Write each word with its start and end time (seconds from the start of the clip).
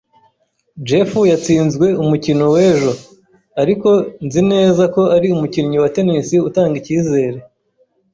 Jeff 0.87 1.11
yatsinzwe 1.31 1.87
umukino 2.03 2.45
w'ejo, 2.55 2.91
ariko 3.61 3.89
nzi 4.25 4.41
neza 4.51 4.83
ko 4.95 5.01
ari 5.15 5.27
umukinnyi 5.35 5.77
wa 5.83 5.89
tennis 5.95 6.27
utanga 6.49 6.75
ikizere. 6.81 7.37